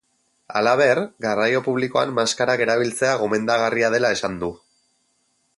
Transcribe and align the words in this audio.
Halaber, 0.59 1.01
garraio 1.25 1.61
publikoan 1.67 2.15
maskarak 2.21 2.65
erabiltzea 2.67 3.15
gomendagarria 3.25 3.93
dela 3.97 4.15
esan 4.19 4.45
du. 4.47 4.55